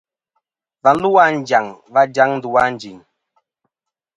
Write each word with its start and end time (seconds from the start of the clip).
Và 0.83 0.93
lu 1.01 1.11
a 1.15 1.25
Anjaŋ 1.31 1.65
va 1.93 2.01
dyaŋ 2.15 2.29
ndu 2.37 2.49
a 2.59 2.61
Ànjin. 2.67 2.97